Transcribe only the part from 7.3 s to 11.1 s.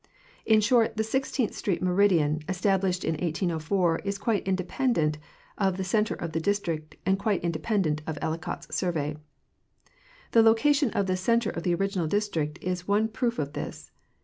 independent of Ellicott's survey. The location of